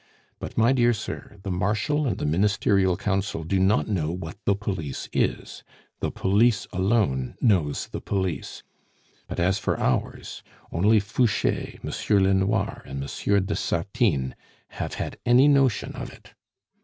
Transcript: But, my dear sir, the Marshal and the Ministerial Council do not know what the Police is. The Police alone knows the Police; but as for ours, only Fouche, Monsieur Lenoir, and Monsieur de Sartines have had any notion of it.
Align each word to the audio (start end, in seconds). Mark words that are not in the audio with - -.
But, 0.39 0.57
my 0.57 0.71
dear 0.73 0.93
sir, 0.93 1.37
the 1.43 1.51
Marshal 1.51 2.07
and 2.07 2.17
the 2.17 2.25
Ministerial 2.25 2.97
Council 2.97 3.43
do 3.43 3.59
not 3.59 3.87
know 3.87 4.09
what 4.11 4.35
the 4.45 4.55
Police 4.55 5.07
is. 5.13 5.63
The 5.99 6.09
Police 6.09 6.65
alone 6.73 7.35
knows 7.39 7.85
the 7.85 8.01
Police; 8.01 8.63
but 9.27 9.39
as 9.39 9.59
for 9.59 9.79
ours, 9.79 10.41
only 10.71 10.99
Fouche, 10.99 11.77
Monsieur 11.83 12.19
Lenoir, 12.19 12.81
and 12.87 12.99
Monsieur 12.99 13.39
de 13.41 13.53
Sartines 13.55 14.33
have 14.69 14.95
had 14.95 15.19
any 15.23 15.47
notion 15.47 15.91
of 15.93 16.11
it. 16.11 16.33